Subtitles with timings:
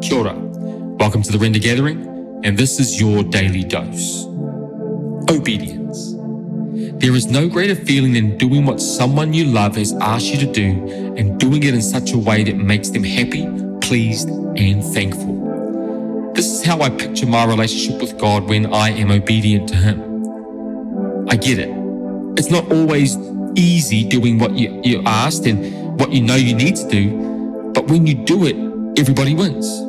[0.00, 0.34] Kia ora.
[1.00, 4.26] Welcome to the Render Gathering, and this is your daily dose.
[5.28, 6.14] Obedience.
[7.02, 10.52] There is no greater feeling than doing what someone you love has asked you to
[10.52, 13.44] do and doing it in such a way that makes them happy,
[13.80, 16.32] pleased, and thankful.
[16.32, 21.26] This is how I picture my relationship with God when I am obedient to Him.
[21.28, 21.70] I get it.
[22.38, 23.16] It's not always
[23.56, 27.88] easy doing what you, you're asked and what you know you need to do, but
[27.88, 28.54] when you do it,
[28.98, 29.87] everybody wins.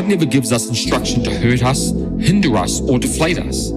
[0.00, 3.68] God never gives us instruction to hurt us, hinder us, or deflate us.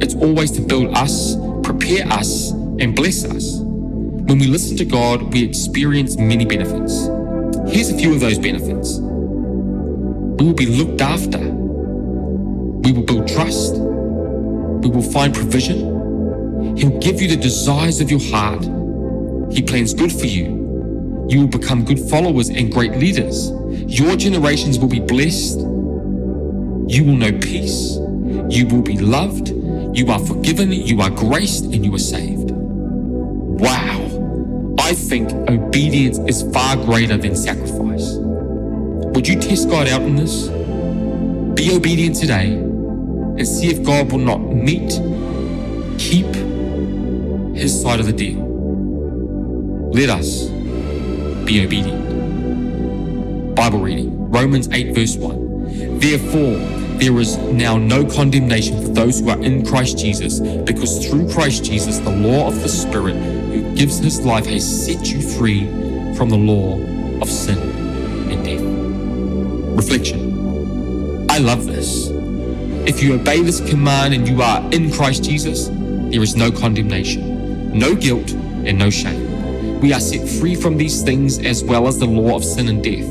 [0.00, 1.34] It's always to build us,
[1.64, 3.56] prepare us, and bless us.
[3.58, 7.06] When we listen to God, we experience many benefits.
[7.68, 13.74] Here's a few of those benefits we will be looked after, we will build trust,
[13.74, 16.76] we will find provision.
[16.76, 18.62] He'll give you the desires of your heart.
[19.52, 20.65] He plans good for you.
[21.28, 23.50] You will become good followers and great leaders.
[23.86, 25.58] Your generations will be blessed.
[25.58, 27.96] You will know peace.
[28.48, 29.48] You will be loved.
[29.48, 30.72] You are forgiven.
[30.72, 32.52] You are graced and you are saved.
[32.52, 34.76] Wow.
[34.78, 38.14] I think obedience is far greater than sacrifice.
[39.16, 40.46] Would you test God out in this?
[41.56, 44.90] Be obedient today and see if God will not meet,
[45.98, 46.26] keep
[47.56, 48.44] his side of the deal.
[49.92, 50.55] Let us
[51.46, 53.54] be obedient.
[53.54, 55.98] Bible reading Romans 8, verse 1.
[56.00, 56.56] Therefore,
[56.98, 61.64] there is now no condemnation for those who are in Christ Jesus, because through Christ
[61.64, 65.64] Jesus, the law of the Spirit who gives his life has set you free
[66.16, 66.74] from the law
[67.22, 67.58] of sin
[68.30, 68.62] and death.
[69.76, 72.08] Reflection I love this.
[72.88, 77.78] If you obey this command and you are in Christ Jesus, there is no condemnation,
[77.78, 79.25] no guilt, and no shame
[79.86, 82.82] we are set free from these things as well as the law of sin and
[82.82, 83.06] death.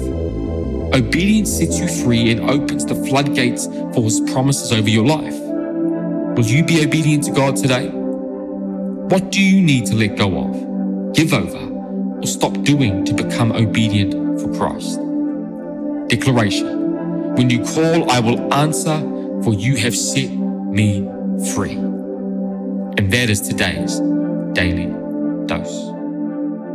[0.94, 5.40] Obedience sets you free and opens the floodgates for his promises over your life.
[6.36, 7.88] Will you be obedient to God today?
[7.88, 13.53] What do you need to let go of, give over, or stop doing to become
[13.53, 15.00] obedient for Christ?
[16.09, 19.00] Declaration When you call, I will answer,
[19.46, 21.07] for you have set me
[21.53, 21.75] free.
[22.97, 24.02] And that is today's
[24.52, 24.88] daily
[25.46, 25.94] dose.